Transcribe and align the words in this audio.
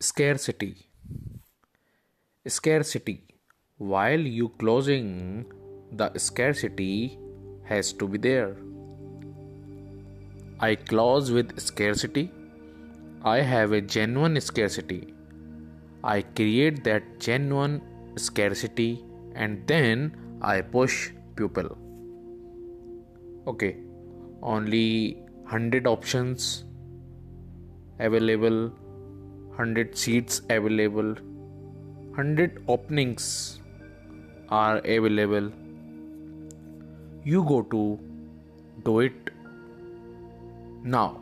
scarcity. 0.00 0.88
Scarcity. 2.46 3.24
While 3.76 4.20
you 4.20 4.48
closing 4.58 5.46
the 5.92 6.10
scarcity 6.18 7.18
has 7.64 7.92
to 7.94 8.08
be 8.08 8.18
there. 8.18 8.56
I 10.58 10.74
close 10.74 11.30
with 11.30 11.58
scarcity. 11.60 12.30
I 13.24 13.40
have 13.40 13.72
a 13.72 13.80
genuine 13.80 14.40
scarcity. 14.40 15.14
I 16.02 16.22
create 16.22 16.82
that 16.84 17.20
genuine 17.20 17.82
scarcity 18.16 19.04
and 19.34 19.66
then 19.66 20.16
i 20.42 20.60
push 20.60 21.10
people 21.36 21.68
okay. 23.46 23.76
Only 24.42 25.18
100 25.42 25.86
options 25.86 26.64
available 27.98 28.72
100 29.60 29.94
seats 29.94 30.40
available. 30.48 31.10
100 32.18 32.62
openings 32.66 33.60
are 34.48 34.78
available. 34.78 35.50
You 37.24 37.42
go 37.44 37.60
to 37.74 37.98
do 38.84 39.00
it 39.00 39.30
now. 40.82 41.20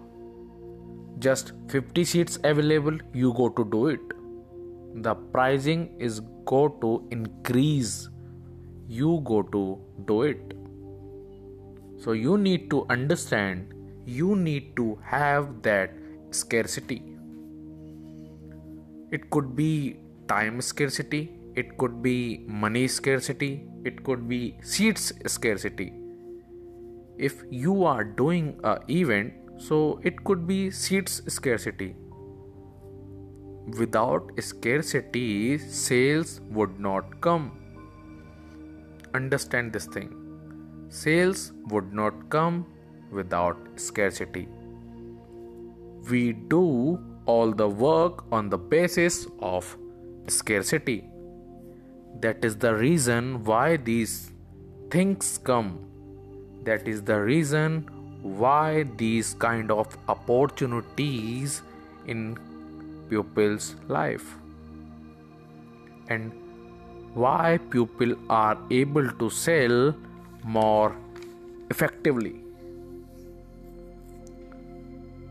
Just 1.18 1.52
50 1.68 2.04
seats 2.04 2.38
available 2.44 3.00
you 3.12 3.32
go 3.32 3.48
to 3.48 3.64
do 3.64 3.88
it. 3.88 4.14
The 5.08 5.16
pricing 5.16 5.90
is 5.98 6.20
go 6.44 6.68
to 6.86 7.02
increase. 7.10 8.08
You 8.86 9.20
go 9.24 9.42
to 9.42 9.80
do 10.06 10.22
it. 10.22 10.54
So 11.98 12.12
you 12.12 12.38
need 12.38 12.70
to 12.70 12.86
understand 12.88 13.74
you 14.06 14.36
need 14.36 14.74
to 14.76 14.96
have 15.02 15.62
that 15.62 15.90
scarcity 16.30 17.02
it 19.10 19.30
could 19.30 19.56
be 19.56 19.96
time 20.28 20.60
scarcity, 20.60 21.38
it 21.54 21.76
could 21.78 22.02
be 22.02 22.44
money 22.46 22.86
scarcity, 22.86 23.66
it 23.84 24.04
could 24.04 24.28
be 24.28 24.56
seats 24.62 25.12
scarcity. 25.26 25.92
If 27.16 27.42
you 27.50 27.84
are 27.84 28.04
doing 28.04 28.60
a 28.62 28.78
event, 28.88 29.32
so 29.56 30.00
it 30.04 30.22
could 30.24 30.46
be 30.46 30.70
seats 30.70 31.22
scarcity. 31.26 31.96
Without 33.78 34.30
scarcity, 34.40 35.58
sales 35.58 36.40
would 36.50 36.78
not 36.78 37.20
come. 37.20 37.50
Understand 39.14 39.72
this 39.72 39.86
thing. 39.86 40.14
Sales 40.88 41.52
would 41.70 41.92
not 41.92 42.28
come 42.30 42.66
without 43.10 43.56
scarcity. 43.76 44.48
We 46.08 46.32
do 46.32 46.98
all 47.34 47.52
the 47.60 47.68
work 47.68 48.24
on 48.32 48.48
the 48.48 48.58
basis 48.72 49.26
of 49.40 49.76
scarcity. 50.28 51.04
That 52.20 52.44
is 52.44 52.56
the 52.56 52.74
reason 52.74 53.44
why 53.44 53.76
these 53.76 54.32
things 54.90 55.38
come. 55.50 55.70
That 56.64 56.88
is 56.88 57.02
the 57.02 57.20
reason 57.20 57.86
why 58.22 58.84
these 58.96 59.34
kind 59.34 59.70
of 59.70 59.96
opportunities 60.08 61.62
in 62.06 62.38
pupil's 63.10 63.76
life 63.86 64.34
and 66.08 66.32
why 67.14 67.58
people 67.70 68.14
are 68.28 68.58
able 68.70 69.08
to 69.22 69.30
sell 69.30 69.94
more 70.42 70.96
effectively 71.70 72.34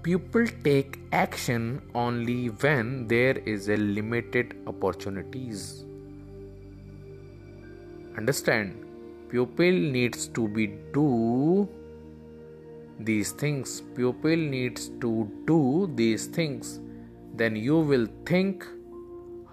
people 0.08 0.48
take 0.66 0.94
action 1.12 1.64
only 1.94 2.48
when 2.64 3.08
there 3.08 3.40
is 3.54 3.68
a 3.68 3.76
limited 3.76 4.54
opportunities. 4.66 5.84
Understand 8.18 8.86
pupil 9.30 9.80
needs 9.96 10.30
to 10.38 10.48
be 10.48 10.68
do 10.94 11.68
these 13.02 13.34
things. 13.34 13.82
Pupil 13.98 14.38
needs 14.54 14.88
to 15.02 15.30
do 15.46 15.92
these 15.96 16.28
things. 16.28 16.80
Then 17.36 17.58
you 17.58 17.78
will 17.80 18.08
think 18.26 18.66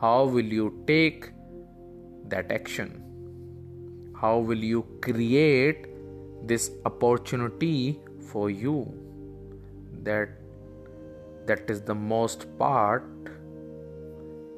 how 0.00 0.24
will 0.36 0.54
you 0.60 0.68
take 0.86 1.28
that 2.28 2.52
action? 2.52 2.94
How 4.20 4.38
will 4.38 4.64
you 4.72 4.86
create 5.02 5.88
this 6.46 6.70
opportunity 6.84 8.00
for 8.30 8.50
you? 8.50 8.78
That 10.04 10.43
that 11.46 11.70
is 11.70 11.80
the 11.82 11.94
most 11.94 12.46
part 12.58 13.04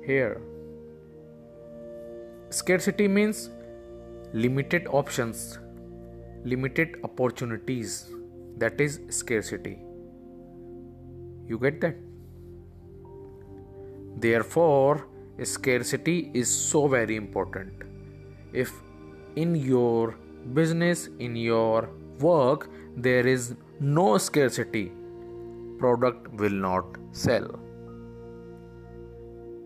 here. 0.05 0.41
Scarcity 2.51 3.09
means 3.09 3.51
limited 4.33 4.87
options 4.89 5.59
limited 6.53 6.97
opportunities 7.03 8.09
that 8.57 8.81
is 8.81 9.01
scarcity. 9.11 9.79
You 11.49 11.59
get 11.59 11.81
that? 11.81 11.97
Therefore 14.17 15.09
scarcity 15.43 16.31
is 16.35 16.49
so 16.49 16.87
very 16.87 17.17
important. 17.17 17.73
If 18.53 18.73
in 19.35 19.55
your 19.57 20.17
business 20.55 21.09
in 21.19 21.37
your 21.37 21.91
work 22.21 22.71
there 22.97 23.27
is 23.27 23.55
no 23.81 24.17
scarcity 24.17 24.93
product 25.78 26.32
will 26.34 26.59
not 26.66 26.98
sell. 27.12 27.48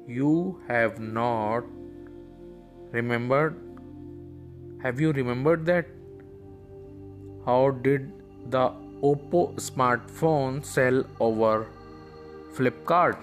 You 0.07 0.61
have 0.69 1.01
not 1.01 1.65
remembered, 2.93 3.57
have 4.83 5.01
you 5.01 5.13
remembered 5.13 5.67
that? 5.67 5.87
How 7.47 7.71
did 7.71 8.13
the 8.51 8.73
Oppo 9.03 9.55
smartphone 9.57 10.65
sell 10.65 11.05
over 11.21 11.67
Flipkart? 12.55 13.19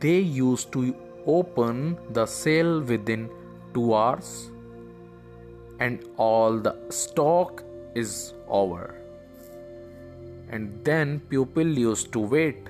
They 0.00 0.18
used 0.18 0.72
to 0.72 0.94
open 1.26 1.98
the 2.12 2.26
sale 2.26 2.80
within 2.80 3.28
2 3.74 3.94
hours 3.94 4.50
and 5.80 6.04
all 6.16 6.58
the 6.58 6.76
stock 6.88 7.62
is 7.94 8.34
over 8.48 8.94
and 10.50 10.84
then 10.84 11.20
pupil 11.28 11.66
used 11.66 12.12
to 12.12 12.20
wait. 12.20 12.68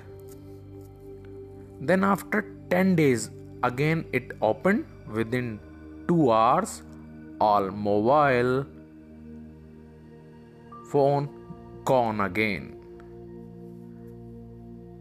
Then 1.81 2.05
after 2.05 2.45
10 2.71 2.97
days 2.97 3.31
again 3.63 4.05
it 4.13 4.33
opened 4.41 4.87
within 5.13 5.59
2 6.09 6.31
hours 6.33 6.83
all 7.41 7.71
mobile 7.71 8.65
phone 10.91 11.29
gone 11.85 12.21
again. 12.21 12.73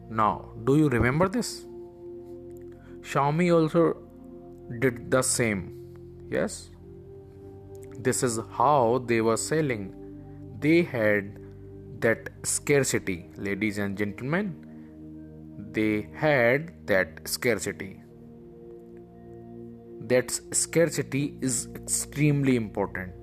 Now, 0.09 0.49
do 0.65 0.77
you 0.77 0.89
remember 0.89 1.27
this? 1.27 1.65
Xiaomi 3.01 3.53
also 3.55 3.97
did 4.79 5.09
the 5.09 5.21
same. 5.21 5.61
Yes? 6.29 6.69
This 7.99 8.23
is 8.23 8.39
how 8.51 9.03
they 9.05 9.21
were 9.21 9.37
selling. 9.37 9.93
They 10.59 10.83
had 10.83 11.39
that 11.99 12.29
scarcity, 12.43 13.29
ladies 13.37 13.77
and 13.77 13.97
gentlemen. 13.97 14.61
They 15.71 16.07
had 16.13 16.87
that 16.87 17.27
scarcity. 17.27 18.01
That 20.07 20.31
scarcity 20.53 21.37
is 21.41 21.67
extremely 21.75 22.55
important. 22.55 23.13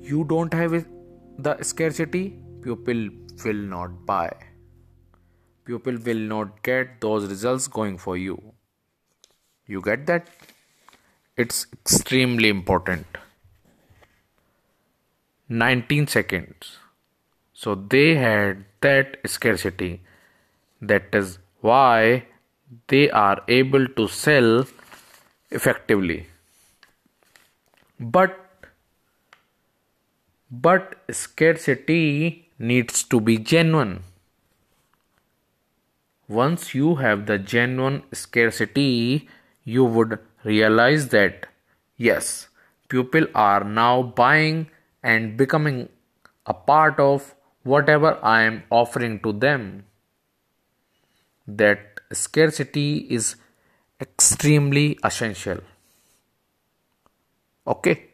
You 0.00 0.24
don't 0.24 0.52
have 0.54 0.86
the 1.38 1.62
scarcity, 1.62 2.38
people 2.62 3.08
will 3.44 3.54
not 3.54 4.06
buy. 4.06 4.32
People 5.64 5.98
will 5.98 6.16
not 6.16 6.62
get 6.62 7.00
those 7.00 7.28
results 7.28 7.66
going 7.68 7.98
for 7.98 8.16
you. 8.16 8.40
You 9.66 9.82
get 9.82 10.06
that? 10.06 10.28
It's 11.36 11.66
extremely 11.72 12.48
important. 12.48 13.04
19 15.48 16.06
seconds. 16.06 16.78
So 17.52 17.74
they 17.74 18.16
had 18.16 18.64
that 18.80 19.18
scarcity. 19.26 20.02
That 20.80 21.04
is 21.12 21.38
why 21.60 22.24
they 22.88 23.10
are 23.10 23.42
able 23.48 23.86
to 23.86 24.08
sell 24.08 24.66
effectively. 25.50 26.26
But 27.98 28.42
but 30.50 30.96
scarcity 31.10 32.50
needs 32.58 33.02
to 33.04 33.20
be 33.20 33.38
genuine. 33.38 34.02
Once 36.28 36.74
you 36.74 36.96
have 36.96 37.26
the 37.26 37.38
genuine 37.38 38.02
scarcity, 38.12 39.28
you 39.64 39.84
would 39.84 40.18
realize 40.44 41.08
that 41.08 41.46
yes, 41.96 42.48
people 42.88 43.26
are 43.34 43.64
now 43.64 44.02
buying 44.02 44.68
and 45.02 45.36
becoming 45.36 45.88
a 46.46 46.54
part 46.54 46.98
of 47.00 47.34
whatever 47.62 48.18
I 48.22 48.42
am 48.42 48.62
offering 48.70 49.20
to 49.20 49.32
them. 49.32 49.84
that 51.46 52.00
scarcity 52.12 53.06
is 53.08 53.36
extremely 54.00 54.98
essential. 55.04 55.60
Okay. 57.66 58.10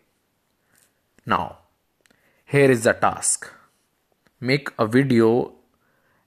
Now, 1.26 1.58
here 2.44 2.70
is 2.70 2.84
the 2.84 2.92
task 2.92 3.50
make 4.40 4.70
a 4.76 4.86
video 4.86 5.52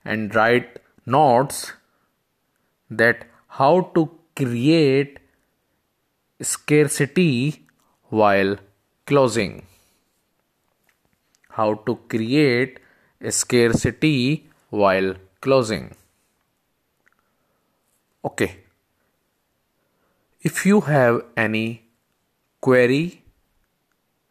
and 0.04 0.34
write 0.34 0.78
notes 1.04 1.72
that 2.90 3.26
how 3.48 3.82
to 3.94 4.10
create 4.34 5.18
scarcity 6.40 7.66
while 8.08 8.56
closing. 9.06 9.66
How 11.56 11.74
to 11.86 11.96
create 12.08 12.80
scarcity 13.30 14.46
while 14.70 15.14
closing. 15.40 15.94
Okay. 18.24 18.56
If 20.42 20.66
you 20.66 20.80
have 20.82 21.22
any 21.36 21.82
query 22.60 23.22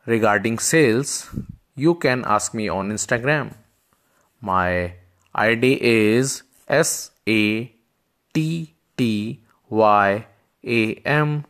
regarding 0.06 0.60
sales, 0.60 1.30
you 1.76 1.96
can 1.96 2.24
ask 2.26 2.54
me 2.54 2.70
on 2.70 2.92
Instagram. 2.92 3.54
My 4.42 4.94
ID 5.34 5.80
is 5.82 6.44
S 6.68 7.12
A 7.28 7.72
T 8.34 8.74
T 8.98 9.40
Y 9.70 10.26
A 10.64 10.96
M 11.06 11.46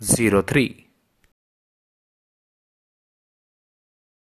03. 0.00 0.89